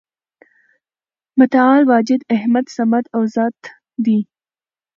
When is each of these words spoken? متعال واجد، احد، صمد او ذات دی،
متعال 1.39 1.83
واجد، 1.91 2.19
احد، 2.35 2.65
صمد 2.75 3.03
او 3.15 3.21
ذات 3.35 3.61
دی، 4.03 4.17